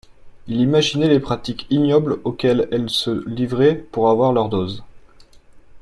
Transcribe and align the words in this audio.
il 0.47 0.59
imaginait 0.61 1.07
les 1.09 1.19
pratiques 1.19 1.67
ignobles 1.69 2.19
auxquelles 2.23 2.67
elles 2.71 2.89
se 2.89 3.23
livraient 3.29 3.75
pour 3.75 4.09
avoir 4.09 4.33
leur 4.33 4.49
dose. 4.49 4.83